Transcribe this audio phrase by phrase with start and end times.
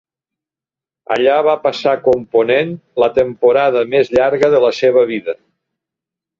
[1.15, 2.73] Allà va passar component
[3.05, 5.41] la temporada més llarga de la seva vida.